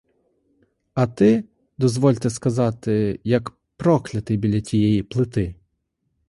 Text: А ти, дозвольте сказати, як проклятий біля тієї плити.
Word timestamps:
А 0.93 1.07
ти, 1.07 1.43
дозвольте 1.77 2.29
сказати, 2.29 3.19
як 3.23 3.51
проклятий 3.77 4.37
біля 4.37 4.61
тієї 4.61 5.03
плити. 5.03 5.55